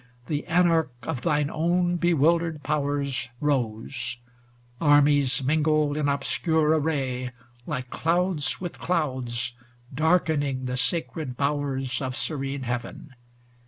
[0.25, 4.17] The Anarch of thine own bewildered powers, Rose;
[4.81, 7.29] armies mingled in obscure array,
[7.67, 9.53] Like clouds with clouds,
[9.93, 13.13] darkening the sacred bowers Of serene heaven.